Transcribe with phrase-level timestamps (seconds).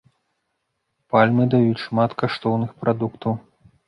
[1.15, 3.37] Пальмы даюць шмат каштоўных прадуктаў.